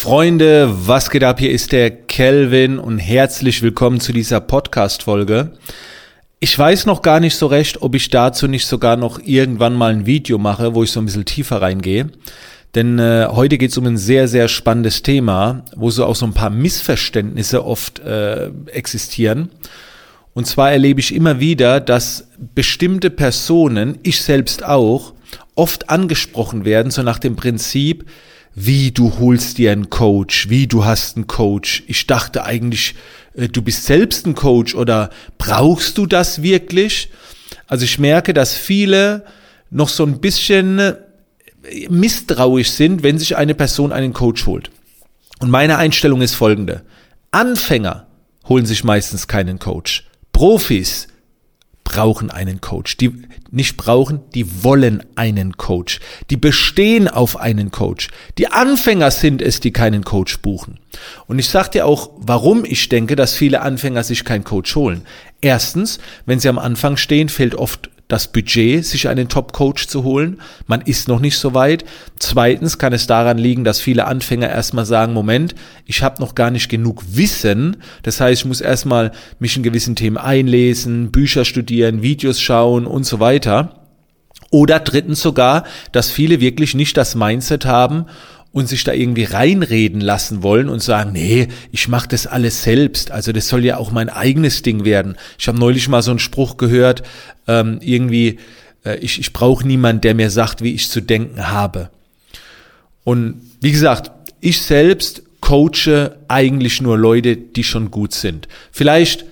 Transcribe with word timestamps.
Freunde, 0.00 0.72
was 0.86 1.10
geht 1.10 1.24
ab? 1.24 1.40
Hier 1.40 1.50
ist 1.50 1.72
der 1.72 1.90
Kelvin 1.90 2.78
und 2.78 2.98
herzlich 2.98 3.62
willkommen 3.62 3.98
zu 3.98 4.12
dieser 4.12 4.38
Podcast-Folge. 4.38 5.50
Ich 6.38 6.56
weiß 6.56 6.86
noch 6.86 7.02
gar 7.02 7.18
nicht 7.18 7.34
so 7.34 7.48
recht, 7.48 7.82
ob 7.82 7.96
ich 7.96 8.08
dazu 8.08 8.46
nicht 8.46 8.66
sogar 8.66 8.96
noch 8.96 9.18
irgendwann 9.18 9.74
mal 9.74 9.90
ein 9.90 10.06
Video 10.06 10.38
mache, 10.38 10.76
wo 10.76 10.84
ich 10.84 10.92
so 10.92 11.00
ein 11.00 11.06
bisschen 11.06 11.24
tiefer 11.24 11.60
reingehe. 11.60 12.10
Denn 12.76 13.00
äh, 13.00 13.26
heute 13.28 13.58
geht 13.58 13.72
es 13.72 13.76
um 13.76 13.86
ein 13.86 13.96
sehr, 13.96 14.28
sehr 14.28 14.46
spannendes 14.46 15.02
Thema, 15.02 15.64
wo 15.74 15.90
so 15.90 16.04
auch 16.04 16.14
so 16.14 16.26
ein 16.26 16.32
paar 16.32 16.50
Missverständnisse 16.50 17.64
oft 17.64 17.98
äh, 17.98 18.52
existieren. 18.66 19.50
Und 20.32 20.46
zwar 20.46 20.70
erlebe 20.70 21.00
ich 21.00 21.12
immer 21.12 21.40
wieder, 21.40 21.80
dass 21.80 22.28
bestimmte 22.54 23.10
Personen, 23.10 23.98
ich 24.04 24.22
selbst 24.22 24.64
auch, 24.64 25.12
oft 25.56 25.90
angesprochen 25.90 26.64
werden, 26.64 26.92
so 26.92 27.02
nach 27.02 27.18
dem 27.18 27.34
Prinzip, 27.34 28.08
wie 28.60 28.90
du 28.90 29.18
holst 29.18 29.58
dir 29.58 29.72
einen 29.72 29.88
Coach, 29.88 30.48
wie 30.48 30.66
du 30.66 30.84
hast 30.84 31.16
einen 31.16 31.26
Coach. 31.26 31.84
Ich 31.86 32.06
dachte 32.06 32.44
eigentlich, 32.44 32.94
äh, 33.34 33.48
du 33.48 33.62
bist 33.62 33.84
selbst 33.84 34.26
ein 34.26 34.34
Coach 34.34 34.74
oder 34.74 35.10
brauchst 35.38 35.96
du 35.96 36.06
das 36.06 36.42
wirklich? 36.42 37.10
Also 37.66 37.84
ich 37.84 37.98
merke, 37.98 38.34
dass 38.34 38.54
viele 38.54 39.24
noch 39.70 39.88
so 39.88 40.04
ein 40.04 40.20
bisschen 40.20 40.78
äh, 40.78 40.94
misstrauisch 41.88 42.70
sind, 42.70 43.02
wenn 43.02 43.18
sich 43.18 43.36
eine 43.36 43.54
Person 43.54 43.92
einen 43.92 44.12
Coach 44.12 44.46
holt. 44.46 44.70
Und 45.38 45.50
meine 45.50 45.78
Einstellung 45.78 46.20
ist 46.20 46.34
folgende. 46.34 46.82
Anfänger 47.30 48.06
holen 48.48 48.66
sich 48.66 48.82
meistens 48.82 49.28
keinen 49.28 49.58
Coach. 49.58 50.08
Profis 50.32 51.07
brauchen 51.88 52.30
einen 52.30 52.60
Coach. 52.60 52.98
Die 52.98 53.10
nicht 53.50 53.78
brauchen, 53.78 54.20
die 54.34 54.62
wollen 54.62 55.02
einen 55.14 55.56
Coach. 55.56 56.00
Die 56.28 56.36
bestehen 56.36 57.08
auf 57.08 57.38
einen 57.38 57.70
Coach. 57.70 58.08
Die 58.36 58.48
Anfänger 58.48 59.10
sind 59.10 59.40
es, 59.40 59.60
die 59.60 59.72
keinen 59.72 60.04
Coach 60.04 60.40
buchen. 60.40 60.78
Und 61.28 61.38
ich 61.38 61.48
sage 61.48 61.70
dir 61.70 61.86
auch, 61.86 62.10
warum 62.18 62.66
ich 62.66 62.90
denke, 62.90 63.16
dass 63.16 63.32
viele 63.32 63.62
Anfänger 63.62 64.04
sich 64.04 64.26
keinen 64.26 64.44
Coach 64.44 64.76
holen. 64.76 65.06
Erstens, 65.40 65.98
wenn 66.26 66.40
sie 66.40 66.50
am 66.50 66.58
Anfang 66.58 66.98
stehen, 66.98 67.30
fehlt 67.30 67.54
oft 67.54 67.88
das 68.08 68.32
Budget, 68.32 68.84
sich 68.84 69.08
einen 69.08 69.28
Top-Coach 69.28 69.86
zu 69.86 70.02
holen. 70.02 70.40
Man 70.66 70.80
ist 70.80 71.08
noch 71.08 71.20
nicht 71.20 71.36
so 71.36 71.54
weit. 71.54 71.84
Zweitens 72.18 72.78
kann 72.78 72.94
es 72.94 73.06
daran 73.06 73.36
liegen, 73.38 73.64
dass 73.64 73.80
viele 73.80 74.06
Anfänger 74.06 74.48
erstmal 74.48 74.86
sagen, 74.86 75.12
Moment, 75.12 75.54
ich 75.84 76.02
habe 76.02 76.20
noch 76.20 76.34
gar 76.34 76.50
nicht 76.50 76.70
genug 76.70 77.04
Wissen. 77.12 77.76
Das 78.02 78.20
heißt, 78.20 78.42
ich 78.42 78.46
muss 78.46 78.62
erstmal 78.62 79.12
mich 79.38 79.56
in 79.56 79.62
gewissen 79.62 79.94
Themen 79.94 80.16
einlesen, 80.16 81.12
Bücher 81.12 81.44
studieren, 81.44 82.02
Videos 82.02 82.40
schauen 82.40 82.86
und 82.86 83.04
so 83.04 83.20
weiter. 83.20 83.74
Oder 84.50 84.80
drittens 84.80 85.20
sogar, 85.20 85.64
dass 85.92 86.10
viele 86.10 86.40
wirklich 86.40 86.74
nicht 86.74 86.96
das 86.96 87.14
Mindset 87.14 87.66
haben, 87.66 88.06
und 88.58 88.68
sich 88.68 88.84
da 88.84 88.92
irgendwie 88.92 89.24
reinreden 89.24 90.00
lassen 90.00 90.42
wollen 90.42 90.68
und 90.68 90.82
sagen, 90.82 91.12
nee, 91.12 91.48
ich 91.72 91.88
mache 91.88 92.08
das 92.08 92.26
alles 92.26 92.62
selbst. 92.62 93.10
Also 93.10 93.32
das 93.32 93.48
soll 93.48 93.64
ja 93.64 93.76
auch 93.76 93.92
mein 93.92 94.08
eigenes 94.08 94.62
Ding 94.62 94.84
werden. 94.84 95.16
Ich 95.38 95.48
habe 95.48 95.58
neulich 95.58 95.88
mal 95.88 96.02
so 96.02 96.10
einen 96.10 96.18
Spruch 96.18 96.56
gehört, 96.56 97.02
ähm, 97.46 97.78
irgendwie, 97.80 98.38
äh, 98.84 98.96
ich, 98.98 99.20
ich 99.20 99.32
brauche 99.32 99.66
niemand, 99.66 100.04
der 100.04 100.14
mir 100.14 100.30
sagt, 100.30 100.62
wie 100.62 100.74
ich 100.74 100.90
zu 100.90 101.00
denken 101.00 101.48
habe. 101.48 101.90
Und 103.04 103.40
wie 103.60 103.72
gesagt, 103.72 104.10
ich 104.40 104.60
selbst 104.60 105.22
coache 105.40 106.16
eigentlich 106.28 106.82
nur 106.82 106.98
Leute, 106.98 107.36
die 107.36 107.64
schon 107.64 107.90
gut 107.90 108.12
sind. 108.12 108.48
Vielleicht 108.72 109.24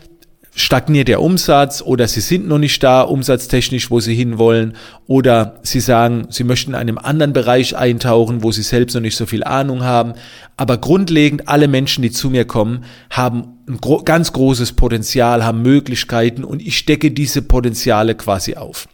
stagniert 0.59 1.09
der 1.09 1.21
Umsatz 1.21 1.83
oder 1.83 2.09
sie 2.09 2.23
sind 2.23 2.49
noch 2.49 2.57
nicht 2.57 2.83
da 2.83 3.03
umsatztechnisch, 3.03 3.91
wo 3.91 4.01
sie 4.01 4.15
hinwollen 4.15 4.73
oder 5.07 5.61
sie 5.63 5.81
sagen, 5.81 6.29
sie 6.31 6.45
möchten 6.45 6.71
in 6.71 6.77
einem 6.77 6.97
anderen 6.97 7.35
Bereich 7.35 7.77
eintauchen, 7.77 8.43
wo 8.43 8.51
sie 8.53 8.63
selbst 8.63 8.95
noch 8.95 9.03
nicht 9.03 9.17
so 9.17 9.27
viel 9.27 9.45
Ahnung 9.45 9.85
haben. 9.85 10.15
Aber 10.57 10.79
grundlegend 10.79 11.47
alle 11.47 11.69
Menschen, 11.69 12.01
die 12.01 12.11
zu 12.11 12.31
mir 12.31 12.47
kommen, 12.47 12.85
haben 13.11 13.59
ein 13.69 13.83
gro 13.83 14.03
ganz 14.03 14.33
großes 14.33 14.73
Potenzial, 14.73 15.45
haben 15.45 15.61
Möglichkeiten 15.61 16.43
und 16.43 16.63
ich 16.63 16.87
decke 16.87 17.11
diese 17.11 17.43
Potenziale 17.43 18.15
quasi 18.15 18.55
auf. 18.55 18.89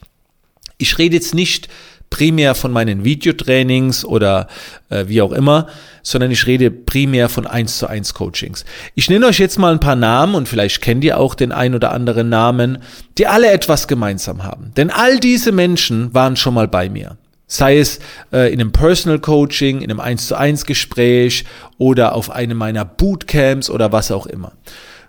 Ich 0.78 0.98
rede 0.98 1.14
jetzt 1.14 1.32
nicht 1.32 1.68
primär 2.12 2.54
von 2.54 2.72
meinen 2.72 3.04
Videotrainings 3.04 4.04
oder 4.04 4.46
äh, 4.90 5.06
wie 5.08 5.22
auch 5.22 5.32
immer, 5.32 5.66
sondern 6.02 6.30
ich 6.30 6.46
rede 6.46 6.70
primär 6.70 7.30
von 7.30 7.46
1 7.46 7.78
zu 7.78 7.86
1 7.86 8.12
Coachings. 8.12 8.66
Ich 8.94 9.08
nenne 9.08 9.26
euch 9.26 9.38
jetzt 9.38 9.58
mal 9.58 9.72
ein 9.72 9.80
paar 9.80 9.96
Namen 9.96 10.34
und 10.34 10.46
vielleicht 10.46 10.82
kennt 10.82 11.04
ihr 11.04 11.18
auch 11.18 11.34
den 11.34 11.52
ein 11.52 11.74
oder 11.74 11.90
anderen 11.90 12.28
Namen, 12.28 12.82
die 13.16 13.26
alle 13.26 13.50
etwas 13.50 13.88
gemeinsam 13.88 14.44
haben. 14.44 14.72
Denn 14.76 14.90
all 14.90 15.20
diese 15.20 15.52
Menschen 15.52 16.12
waren 16.12 16.36
schon 16.36 16.52
mal 16.52 16.68
bei 16.68 16.90
mir. 16.90 17.16
Sei 17.46 17.78
es 17.78 17.98
äh, 18.30 18.52
in 18.52 18.60
einem 18.60 18.72
Personal 18.72 19.18
Coaching, 19.18 19.80
in 19.80 19.90
einem 19.90 20.00
1 20.00 20.26
zu 20.26 20.36
1 20.36 20.66
Gespräch 20.66 21.46
oder 21.78 22.14
auf 22.14 22.30
einem 22.30 22.58
meiner 22.58 22.84
Bootcamps 22.84 23.70
oder 23.70 23.90
was 23.90 24.10
auch 24.10 24.26
immer. 24.26 24.52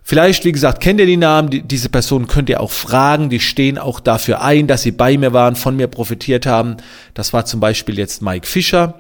Vielleicht, 0.04 0.44
wie 0.44 0.52
gesagt, 0.52 0.82
kennt 0.82 1.00
ihr 1.00 1.06
die 1.06 1.18
Namen, 1.18 1.50
die, 1.50 1.62
diese 1.62 1.88
Personen 1.88 2.28
könnt 2.28 2.50
ihr 2.50 2.60
auch 2.60 2.72
fragen, 2.72 3.30
die 3.30 3.40
stehen 3.40 3.78
auch 3.78 4.02
dafür 4.02 4.42
ein, 4.42 4.68
dass 4.68 4.82
sie 4.82 4.92
bei 4.92 5.18
mir 5.18 5.32
waren, 5.32 5.56
von 5.56 5.78
mir 5.78 5.88
profitiert 5.88 6.46
haben. 6.46 6.78
Das 7.14 7.32
war 7.32 7.46
zum 7.46 7.62
Beispiel 7.62 7.98
jetzt 7.98 8.22
Mike 8.22 8.46
Fischer, 8.46 8.96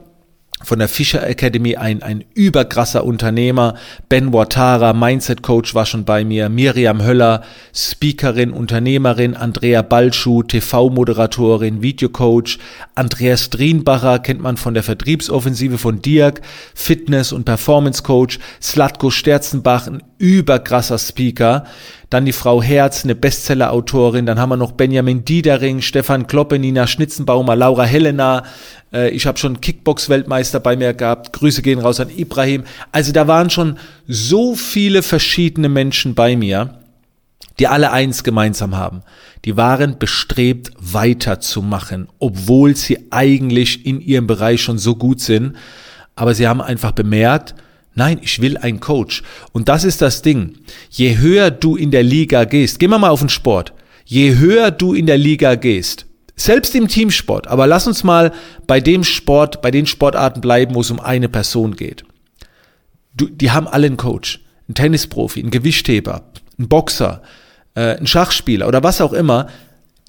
von 0.63 0.79
der 0.79 0.87
Fischer 0.87 1.27
Academy, 1.27 1.75
ein, 1.75 2.01
ein 2.01 2.23
überkrasser 2.33 3.03
Unternehmer. 3.03 3.75
Ben 4.07 4.31
Watara, 4.31 4.93
Mindset 4.93 5.43
Coach 5.43 5.75
war 5.75 5.85
schon 5.85 6.05
bei 6.05 6.23
mir. 6.23 6.47
Miriam 6.49 7.03
Höller, 7.03 7.43
Speakerin, 7.75 8.51
Unternehmerin. 8.51 9.35
Andrea 9.35 9.81
Balschuh, 9.81 10.43
TV-Moderatorin, 10.43 11.81
Videocoach. 11.81 12.59
Andreas 12.95 13.49
Drienbacher 13.49 14.19
kennt 14.19 14.41
man 14.41 14.55
von 14.55 14.73
der 14.73 14.83
Vertriebsoffensive 14.83 15.77
von 15.77 16.01
Dirk. 16.01 16.41
Fitness- 16.73 17.33
und 17.33 17.43
Performance 17.43 18.03
Coach. 18.03 18.39
Slatko 18.61 19.09
Sterzenbach, 19.09 19.87
ein 19.87 20.01
überkrasser 20.23 20.97
Speaker. 20.97 21.65
Dann 22.09 22.25
die 22.25 22.31
Frau 22.31 22.63
Herz, 22.63 23.03
eine 23.03 23.13
Bestseller-Autorin. 23.13 24.25
Dann 24.25 24.39
haben 24.39 24.49
wir 24.49 24.55
noch 24.55 24.71
Benjamin 24.71 25.25
Diedering, 25.25 25.81
Stefan 25.81 26.27
Kloppe, 26.27 26.57
Nina 26.57 26.87
Schnitzenbaumer, 26.87 27.57
Laura 27.57 27.83
Helena. 27.83 28.43
Äh, 28.93 29.09
ich 29.09 29.25
habe 29.27 29.37
schon 29.37 29.59
Kickbox-Weltmeister 29.59 30.61
bei 30.61 30.77
mir 30.77 30.93
gehabt. 30.93 31.33
Grüße 31.33 31.61
gehen 31.61 31.79
raus 31.79 31.99
an 31.99 32.09
Ibrahim. 32.09 32.63
Also 32.93 33.11
da 33.11 33.27
waren 33.27 33.49
schon 33.49 33.77
so 34.07 34.55
viele 34.55 35.03
verschiedene 35.03 35.67
Menschen 35.67 36.15
bei 36.15 36.37
mir, 36.37 36.75
die 37.59 37.67
alle 37.67 37.91
eins 37.91 38.23
gemeinsam 38.23 38.77
haben. 38.77 39.01
Die 39.43 39.57
waren 39.57 39.99
bestrebt, 39.99 40.71
weiterzumachen, 40.79 42.07
obwohl 42.19 42.77
sie 42.77 43.11
eigentlich 43.11 43.85
in 43.85 43.99
ihrem 43.99 44.27
Bereich 44.27 44.61
schon 44.61 44.77
so 44.77 44.95
gut 44.95 45.19
sind. 45.19 45.57
Aber 46.15 46.33
sie 46.33 46.47
haben 46.47 46.61
einfach 46.61 46.93
bemerkt, 46.93 47.55
Nein, 47.95 48.19
ich 48.21 48.41
will 48.41 48.57
einen 48.57 48.79
Coach. 48.79 49.23
Und 49.51 49.69
das 49.69 49.83
ist 49.83 50.01
das 50.01 50.21
Ding. 50.21 50.57
Je 50.89 51.17
höher 51.17 51.51
du 51.51 51.75
in 51.75 51.91
der 51.91 52.03
Liga 52.03 52.45
gehst, 52.45 52.79
gehen 52.79 52.89
wir 52.89 52.97
mal 52.99 53.09
auf 53.09 53.19
den 53.19 53.29
Sport. 53.29 53.73
Je 54.05 54.35
höher 54.35 54.71
du 54.71 54.93
in 54.93 55.05
der 55.05 55.17
Liga 55.17 55.55
gehst, 55.55 56.05
selbst 56.35 56.75
im 56.75 56.87
Teamsport, 56.87 57.47
aber 57.47 57.67
lass 57.67 57.87
uns 57.87 58.03
mal 58.03 58.33
bei 58.67 58.79
dem 58.79 59.03
Sport, 59.03 59.61
bei 59.61 59.71
den 59.71 59.85
Sportarten 59.85 60.41
bleiben, 60.41 60.75
wo 60.75 60.81
es 60.81 60.91
um 60.91 60.99
eine 60.99 61.29
Person 61.29 61.75
geht. 61.75 62.03
Du, 63.15 63.27
die 63.27 63.51
haben 63.51 63.67
alle 63.67 63.87
einen 63.87 63.97
Coach, 63.97 64.41
einen 64.67 64.75
Tennisprofi, 64.75 65.39
einen 65.39 65.51
Gewichtheber, 65.51 66.31
einen 66.57 66.67
Boxer, 66.67 67.21
äh, 67.75 67.97
einen 67.97 68.07
Schachspieler 68.07 68.67
oder 68.67 68.83
was 68.83 69.01
auch 69.01 69.13
immer. 69.13 69.47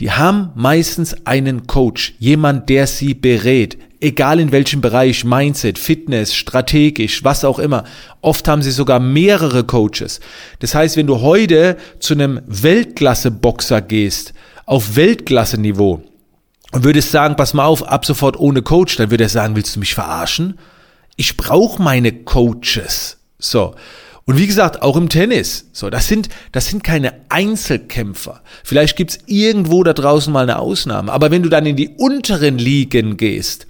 Die 0.00 0.10
haben 0.10 0.50
meistens 0.54 1.26
einen 1.26 1.66
Coach, 1.66 2.14
jemand, 2.18 2.68
der 2.68 2.86
sie 2.86 3.14
berät, 3.14 3.78
egal 4.04 4.38
in 4.38 4.52
welchem 4.52 4.80
Bereich, 4.80 5.24
Mindset, 5.24 5.78
Fitness, 5.78 6.34
strategisch, 6.34 7.24
was 7.24 7.44
auch 7.44 7.58
immer. 7.58 7.84
Oft 8.20 8.46
haben 8.46 8.62
sie 8.62 8.70
sogar 8.70 9.00
mehrere 9.00 9.64
Coaches. 9.64 10.20
Das 10.60 10.74
heißt, 10.74 10.96
wenn 10.96 11.06
du 11.06 11.20
heute 11.20 11.76
zu 11.98 12.14
einem 12.14 12.40
Weltklasse-Boxer 12.46 13.80
gehst, 13.80 14.34
auf 14.66 14.96
Weltklasse-Niveau, 14.96 16.02
und 16.72 16.82
würdest 16.82 17.12
sagen, 17.12 17.36
pass 17.36 17.54
mal 17.54 17.66
auf, 17.66 17.84
ab 17.84 18.04
sofort 18.04 18.38
ohne 18.38 18.62
Coach, 18.62 18.96
dann 18.96 19.10
würde 19.10 19.24
er 19.24 19.30
sagen, 19.30 19.54
willst 19.54 19.76
du 19.76 19.80
mich 19.80 19.94
verarschen? 19.94 20.58
Ich 21.14 21.36
brauche 21.36 21.80
meine 21.80 22.12
Coaches. 22.12 23.18
So. 23.38 23.76
Und 24.24 24.38
wie 24.38 24.46
gesagt, 24.48 24.82
auch 24.82 24.96
im 24.96 25.08
Tennis. 25.08 25.68
So, 25.72 25.88
das 25.88 26.08
sind, 26.08 26.30
das 26.50 26.66
sind 26.66 26.82
keine 26.82 27.14
Einzelkämpfer. 27.28 28.42
Vielleicht 28.64 28.96
gibt's 28.96 29.18
irgendwo 29.26 29.84
da 29.84 29.92
draußen 29.92 30.32
mal 30.32 30.42
eine 30.42 30.58
Ausnahme. 30.58 31.12
Aber 31.12 31.30
wenn 31.30 31.44
du 31.44 31.48
dann 31.48 31.64
in 31.64 31.76
die 31.76 31.90
unteren 31.90 32.58
Ligen 32.58 33.16
gehst, 33.16 33.68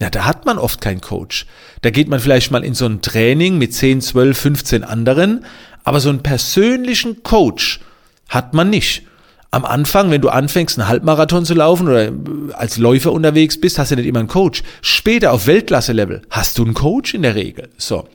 ja, 0.00 0.08
da 0.08 0.24
hat 0.24 0.46
man 0.46 0.58
oft 0.58 0.80
keinen 0.80 1.02
Coach. 1.02 1.46
Da 1.82 1.90
geht 1.90 2.08
man 2.08 2.20
vielleicht 2.20 2.50
mal 2.50 2.64
in 2.64 2.74
so 2.74 2.86
ein 2.86 3.02
Training 3.02 3.58
mit 3.58 3.74
10, 3.74 4.00
12, 4.00 4.38
15 4.38 4.84
anderen, 4.84 5.44
aber 5.84 6.00
so 6.00 6.08
einen 6.08 6.22
persönlichen 6.22 7.22
Coach 7.22 7.80
hat 8.28 8.54
man 8.54 8.70
nicht. 8.70 9.02
Am 9.50 9.64
Anfang, 9.64 10.10
wenn 10.10 10.20
du 10.20 10.28
anfängst, 10.28 10.78
einen 10.78 10.88
Halbmarathon 10.88 11.44
zu 11.44 11.54
laufen 11.54 11.88
oder 11.88 12.12
als 12.56 12.78
Läufer 12.78 13.12
unterwegs 13.12 13.60
bist, 13.60 13.78
hast 13.78 13.90
du 13.90 13.96
nicht 13.96 14.06
immer 14.06 14.20
einen 14.20 14.28
Coach. 14.28 14.62
Später 14.80 15.32
auf 15.32 15.46
Weltklasse-Level 15.46 16.22
hast 16.30 16.56
du 16.56 16.64
einen 16.64 16.74
Coach 16.74 17.14
in 17.14 17.22
der 17.22 17.34
Regel. 17.34 17.68
So. 17.76 18.08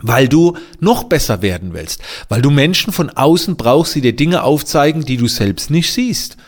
Weil 0.00 0.26
du 0.26 0.56
noch 0.80 1.04
besser 1.04 1.42
werden 1.42 1.74
willst. 1.74 2.00
Weil 2.28 2.42
du 2.42 2.50
Menschen 2.50 2.92
von 2.92 3.10
außen 3.10 3.56
brauchst, 3.56 3.94
die 3.94 4.00
dir 4.00 4.16
Dinge 4.16 4.42
aufzeigen, 4.42 5.04
die 5.04 5.18
du 5.18 5.28
selbst 5.28 5.70
nicht 5.70 5.92
siehst. 5.92 6.38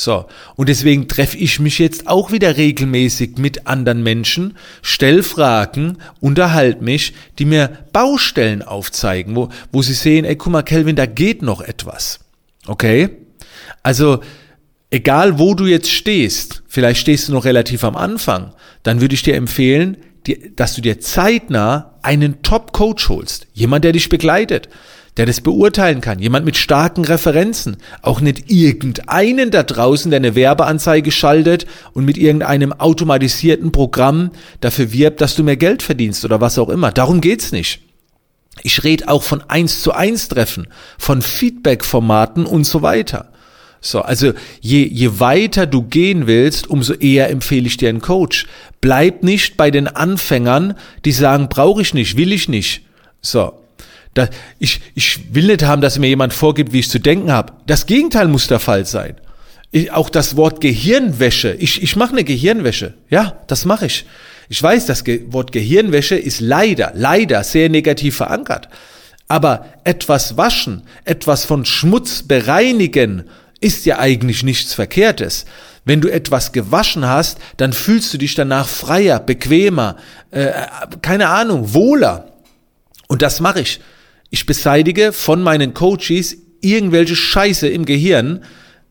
So. 0.00 0.24
Und 0.56 0.70
deswegen 0.70 1.08
treffe 1.08 1.36
ich 1.36 1.60
mich 1.60 1.78
jetzt 1.78 2.06
auch 2.06 2.32
wieder 2.32 2.56
regelmäßig 2.56 3.36
mit 3.36 3.66
anderen 3.66 4.02
Menschen, 4.02 4.56
stell 4.80 5.22
Fragen, 5.22 5.98
unterhalt 6.20 6.80
mich, 6.80 7.12
die 7.38 7.44
mir 7.44 7.70
Baustellen 7.92 8.62
aufzeigen, 8.62 9.36
wo, 9.36 9.50
wo 9.72 9.82
sie 9.82 9.92
sehen, 9.92 10.24
ey, 10.24 10.36
guck 10.36 10.52
mal, 10.52 10.62
Kelvin, 10.62 10.96
da 10.96 11.04
geht 11.04 11.42
noch 11.42 11.60
etwas. 11.60 12.20
Okay? 12.66 13.10
Also, 13.82 14.20
egal 14.88 15.38
wo 15.38 15.54
du 15.54 15.66
jetzt 15.66 15.90
stehst, 15.90 16.62
vielleicht 16.66 17.00
stehst 17.00 17.28
du 17.28 17.32
noch 17.32 17.44
relativ 17.44 17.84
am 17.84 17.94
Anfang, 17.94 18.54
dann 18.82 19.02
würde 19.02 19.14
ich 19.14 19.22
dir 19.22 19.34
empfehlen, 19.34 19.98
dass 20.56 20.74
du 20.74 20.80
dir 20.80 21.00
zeitnah 21.00 21.98
einen 22.00 22.40
Top-Coach 22.40 23.10
holst. 23.10 23.48
Jemand, 23.52 23.84
der 23.84 23.92
dich 23.92 24.08
begleitet 24.08 24.70
der 25.16 25.26
das 25.26 25.40
beurteilen 25.40 26.00
kann, 26.00 26.18
jemand 26.20 26.44
mit 26.44 26.56
starken 26.56 27.04
Referenzen, 27.04 27.76
auch 28.02 28.20
nicht 28.20 28.50
irgendeinen 28.50 29.50
da 29.50 29.62
draußen, 29.62 30.10
der 30.10 30.18
eine 30.18 30.34
Werbeanzeige 30.34 31.10
schaltet 31.10 31.66
und 31.92 32.04
mit 32.04 32.16
irgendeinem 32.16 32.72
automatisierten 32.72 33.72
Programm 33.72 34.30
dafür 34.60 34.92
wirbt, 34.92 35.20
dass 35.20 35.34
du 35.34 35.42
mehr 35.42 35.56
Geld 35.56 35.82
verdienst 35.82 36.24
oder 36.24 36.40
was 36.40 36.58
auch 36.58 36.68
immer. 36.68 36.92
Darum 36.92 37.20
geht's 37.20 37.52
nicht. 37.52 37.80
Ich 38.62 38.84
rede 38.84 39.08
auch 39.08 39.22
von 39.22 39.42
eins 39.48 39.82
zu 39.82 39.92
eins 39.92 40.28
Treffen, 40.28 40.66
von 40.98 41.22
Feedback-Formaten 41.22 42.46
und 42.46 42.64
so 42.64 42.82
weiter. 42.82 43.30
So, 43.80 44.02
also 44.02 44.32
je, 44.60 44.84
je 44.84 45.20
weiter 45.20 45.66
du 45.66 45.82
gehen 45.82 46.26
willst, 46.26 46.68
umso 46.68 46.92
eher 46.92 47.30
empfehle 47.30 47.66
ich 47.66 47.78
dir 47.78 47.88
einen 47.88 48.02
Coach. 48.02 48.46
Bleib 48.82 49.22
nicht 49.22 49.56
bei 49.56 49.70
den 49.70 49.88
Anfängern, 49.88 50.74
die 51.06 51.12
sagen, 51.12 51.48
brauche 51.48 51.80
ich 51.80 51.94
nicht, 51.94 52.16
will 52.18 52.32
ich 52.32 52.48
nicht. 52.48 52.82
So, 53.22 53.54
da, 54.14 54.28
ich, 54.58 54.80
ich 54.94 55.34
will 55.34 55.46
nicht 55.46 55.62
haben, 55.62 55.82
dass 55.82 55.98
mir 55.98 56.08
jemand 56.08 56.32
vorgibt, 56.32 56.72
wie 56.72 56.80
ich 56.80 56.90
zu 56.90 56.98
denken 56.98 57.30
habe. 57.30 57.52
Das 57.66 57.86
Gegenteil 57.86 58.28
muss 58.28 58.48
der 58.48 58.58
Fall 58.58 58.84
sein. 58.84 59.16
Ich, 59.70 59.92
auch 59.92 60.10
das 60.10 60.36
Wort 60.36 60.60
Gehirnwäsche. 60.60 61.54
Ich, 61.58 61.82
ich 61.82 61.94
mache 61.94 62.12
eine 62.12 62.24
Gehirnwäsche. 62.24 62.94
Ja, 63.08 63.38
das 63.46 63.64
mache 63.64 63.86
ich. 63.86 64.04
Ich 64.48 64.60
weiß, 64.60 64.86
das 64.86 65.04
Ge 65.04 65.22
Wort 65.28 65.52
Gehirnwäsche 65.52 66.16
ist 66.16 66.40
leider, 66.40 66.92
leider 66.94 67.44
sehr 67.44 67.68
negativ 67.68 68.16
verankert. 68.16 68.68
Aber 69.28 69.66
etwas 69.84 70.36
waschen, 70.36 70.82
etwas 71.04 71.44
von 71.44 71.64
Schmutz 71.64 72.24
bereinigen, 72.24 73.24
ist 73.60 73.86
ja 73.86 74.00
eigentlich 74.00 74.42
nichts 74.42 74.74
Verkehrtes. 74.74 75.44
Wenn 75.84 76.00
du 76.00 76.08
etwas 76.08 76.50
gewaschen 76.50 77.06
hast, 77.06 77.38
dann 77.58 77.72
fühlst 77.72 78.12
du 78.12 78.18
dich 78.18 78.34
danach 78.34 78.68
freier, 78.68 79.20
bequemer, 79.20 79.96
äh, 80.32 80.50
keine 81.00 81.28
Ahnung, 81.28 81.72
wohler. 81.74 82.32
Und 83.06 83.22
das 83.22 83.38
mache 83.38 83.60
ich. 83.60 83.80
Ich 84.30 84.46
beseitige 84.46 85.12
von 85.12 85.42
meinen 85.42 85.74
Coaches 85.74 86.36
irgendwelche 86.60 87.16
Scheiße 87.16 87.68
im 87.68 87.84
Gehirn, 87.84 88.44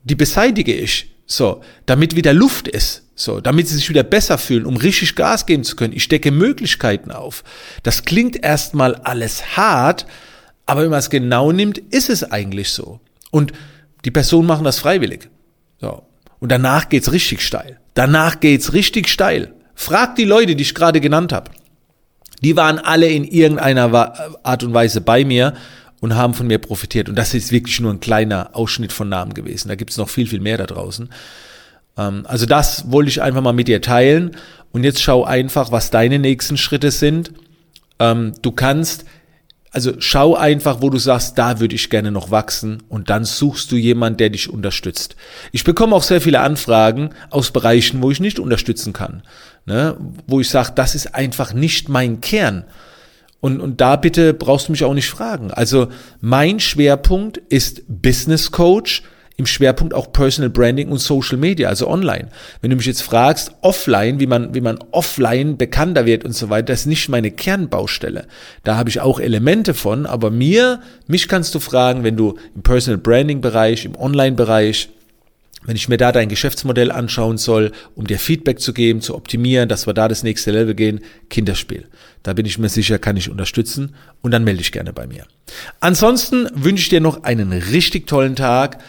die 0.03 0.15
beseitige 0.15 0.73
ich. 0.73 1.15
So, 1.25 1.61
damit 1.85 2.15
wieder 2.15 2.33
Luft 2.33 2.67
ist. 2.67 3.03
So, 3.15 3.41
damit 3.41 3.67
sie 3.67 3.75
sich 3.75 3.89
wieder 3.89 4.03
besser 4.03 4.37
fühlen, 4.37 4.65
um 4.65 4.77
richtig 4.77 5.15
Gas 5.15 5.45
geben 5.45 5.63
zu 5.63 5.75
können. 5.75 5.93
Ich 5.93 6.03
stecke 6.03 6.31
Möglichkeiten 6.31 7.11
auf. 7.11 7.43
Das 7.83 8.05
klingt 8.05 8.41
erstmal 8.41 8.95
alles 8.95 9.57
hart, 9.57 10.05
aber 10.65 10.83
wenn 10.83 10.89
man 10.89 10.99
es 10.99 11.09
genau 11.09 11.51
nimmt, 11.51 11.77
ist 11.77 12.09
es 12.09 12.23
eigentlich 12.23 12.71
so. 12.71 13.01
Und 13.29 13.51
die 14.05 14.11
Personen 14.11 14.47
machen 14.47 14.63
das 14.63 14.79
freiwillig. 14.79 15.29
So. 15.81 16.03
Und 16.39 16.51
danach 16.51 16.87
geht's 16.87 17.11
richtig 17.11 17.41
steil. 17.41 17.79
Danach 17.93 18.39
geht's 18.39 18.71
richtig 18.71 19.09
steil. 19.09 19.53
Frag 19.75 20.15
die 20.15 20.25
Leute, 20.25 20.55
die 20.55 20.63
ich 20.63 20.73
gerade 20.73 21.01
genannt 21.01 21.33
habe. 21.33 21.51
Die 22.41 22.55
waren 22.55 22.79
alle 22.79 23.07
in 23.07 23.23
irgendeiner 23.23 24.43
Art 24.43 24.63
und 24.63 24.73
Weise 24.73 25.01
bei 25.01 25.25
mir 25.25 25.53
und 25.99 26.15
haben 26.15 26.33
von 26.33 26.47
mir 26.47 26.59
profitiert. 26.59 27.09
Und 27.09 27.15
das 27.15 27.33
ist 27.33 27.51
wirklich 27.51 27.79
nur 27.79 27.91
ein 27.91 27.99
kleiner 27.99 28.51
Ausschnitt 28.53 28.93
von 28.93 29.09
Namen 29.09 29.33
gewesen. 29.33 29.67
Da 29.67 29.75
gibt 29.75 29.91
es 29.91 29.97
noch 29.97 30.09
viel, 30.09 30.27
viel 30.27 30.39
mehr 30.39 30.57
da 30.57 30.65
draußen. 30.65 31.09
Ähm, 31.97 32.25
also 32.27 32.45
das 32.45 32.91
wollte 32.91 33.09
ich 33.09 33.21
einfach 33.21 33.41
mal 33.41 33.53
mit 33.53 33.67
dir 33.67 33.81
teilen. 33.81 34.31
Und 34.71 34.83
jetzt 34.83 35.01
schau 35.01 35.23
einfach, 35.23 35.71
was 35.71 35.89
deine 35.89 36.19
nächsten 36.19 36.57
Schritte 36.57 36.91
sind. 36.91 37.31
Ähm, 37.99 38.33
du 38.41 38.51
kannst 38.51 39.05
also 39.71 39.93
schau 39.99 40.35
einfach, 40.35 40.81
wo 40.81 40.89
du 40.89 40.97
sagst, 40.97 41.37
da 41.37 41.59
würde 41.59 41.75
ich 41.75 41.89
gerne 41.89 42.11
noch 42.11 42.31
wachsen 42.31 42.81
und 42.89 43.09
dann 43.09 43.23
suchst 43.23 43.71
du 43.71 43.75
jemanden, 43.75 44.17
der 44.17 44.31
dich 44.31 44.49
unterstützt. 44.49 45.15
Ich 45.51 45.63
bekomme 45.63 45.95
auch 45.95 46.03
sehr 46.03 46.21
viele 46.21 46.39
Anfragen 46.39 47.11
aus 47.29 47.51
Bereichen, 47.51 48.01
wo 48.01 48.09
ich 48.09 48.19
nicht 48.19 48.39
unterstützen 48.39 48.93
kann, 48.93 49.21
ne? 49.65 49.95
wo 50.25 50.39
ich 50.39 50.49
sage, 50.49 50.71
das 50.73 50.95
ist 50.95 51.13
einfach 51.13 51.53
nicht 51.53 51.87
mein 51.87 52.19
Kern. 52.21 52.65
Und, 53.41 53.61
und 53.61 53.79
da 53.79 53.95
bitte 53.95 54.33
brauchst 54.33 54.67
du 54.67 54.71
mich 54.71 54.83
auch 54.83 54.93
nicht 54.93 55.09
fragen. 55.09 55.51
Also 55.51 55.87
mein 56.19 56.59
Schwerpunkt 56.59 57.37
ist 57.37 57.83
Business 57.87 58.51
Coach, 58.51 59.03
im 59.39 59.45
Schwerpunkt 59.45 59.93
auch 59.93 60.11
Personal 60.11 60.49
Branding 60.49 60.89
und 60.89 60.97
Social 60.97 61.37
Media, 61.37 61.69
also 61.69 61.87
online. 61.87 62.27
Wenn 62.59 62.71
du 62.71 62.75
mich 62.75 62.85
jetzt 62.85 63.01
fragst, 63.01 63.53
offline, 63.61 64.19
wie 64.19 64.27
man, 64.27 64.53
wie 64.53 64.59
man 64.59 64.79
offline 64.91 65.55
bekannter 65.55 66.05
wird 66.05 66.25
und 66.25 66.33
so 66.33 66.49
weiter, 66.49 66.73
das 66.73 66.81
ist 66.81 66.85
nicht 66.87 67.07
meine 67.07 67.31
Kernbaustelle. 67.31 68.27
Da 68.65 68.75
habe 68.75 68.89
ich 68.89 68.99
auch 68.99 69.17
Elemente 69.17 69.73
von, 69.73 70.05
aber 70.05 70.29
mir, 70.29 70.81
mich 71.07 71.29
kannst 71.29 71.55
du 71.55 71.61
fragen, 71.61 72.03
wenn 72.03 72.17
du 72.17 72.37
im 72.53 72.63
Personal 72.63 72.97
Branding 72.97 73.39
Bereich, 73.39 73.85
im 73.85 73.95
Online 73.95 74.35
Bereich, 74.35 74.89
wenn 75.63 75.77
ich 75.77 75.87
mir 75.87 75.97
da 75.97 76.11
dein 76.11 76.27
Geschäftsmodell 76.27 76.91
anschauen 76.91 77.37
soll, 77.37 77.71
um 77.95 78.07
dir 78.07 78.19
Feedback 78.19 78.59
zu 78.59 78.73
geben, 78.73 78.99
zu 79.01 79.15
optimieren, 79.15 79.69
dass 79.69 79.87
wir 79.87 79.93
da 79.93 80.09
das 80.09 80.23
nächste 80.23 80.51
Level 80.51 80.75
gehen, 80.75 80.99
Kinderspiel. 81.29 81.85
Da 82.23 82.33
bin 82.33 82.45
ich 82.45 82.57
mir 82.57 82.69
sicher, 82.69 82.99
kann 82.99 83.15
ich 83.15 83.29
unterstützen 83.29 83.95
und 84.21 84.31
dann 84.31 84.43
melde 84.43 84.61
ich 84.61 84.73
gerne 84.73 84.91
bei 84.91 85.07
mir. 85.07 85.25
Ansonsten 85.79 86.49
wünsche 86.53 86.83
ich 86.83 86.89
dir 86.89 86.99
noch 87.01 87.23
einen 87.23 87.53
richtig 87.53 88.07
tollen 88.07 88.35
Tag 88.35 88.79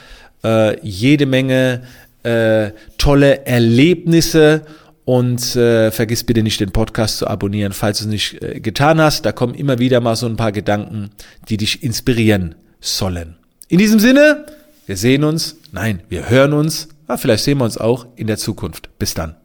äh, 0.44 0.78
jede 0.86 1.26
Menge 1.26 1.82
äh, 2.22 2.70
tolle 2.98 3.46
Erlebnisse 3.46 4.62
und 5.04 5.56
äh, 5.56 5.90
vergiss 5.90 6.24
bitte 6.24 6.42
nicht 6.42 6.60
den 6.60 6.70
Podcast 6.70 7.18
zu 7.18 7.26
abonnieren, 7.26 7.72
falls 7.72 7.98
du 7.98 8.04
es 8.04 8.10
nicht 8.10 8.42
äh, 8.42 8.60
getan 8.60 9.00
hast. 9.00 9.24
Da 9.24 9.32
kommen 9.32 9.54
immer 9.54 9.78
wieder 9.78 10.00
mal 10.00 10.16
so 10.16 10.26
ein 10.26 10.36
paar 10.36 10.52
Gedanken, 10.52 11.10
die 11.48 11.56
dich 11.56 11.82
inspirieren 11.82 12.54
sollen. 12.80 13.36
In 13.68 13.78
diesem 13.78 13.98
Sinne, 13.98 14.46
wir 14.86 14.96
sehen 14.96 15.24
uns, 15.24 15.56
nein, 15.72 16.00
wir 16.08 16.28
hören 16.28 16.52
uns, 16.52 16.88
ah, 17.06 17.16
vielleicht 17.16 17.44
sehen 17.44 17.58
wir 17.58 17.64
uns 17.64 17.78
auch 17.78 18.06
in 18.16 18.26
der 18.26 18.36
Zukunft. 18.36 18.90
Bis 18.98 19.14
dann. 19.14 19.39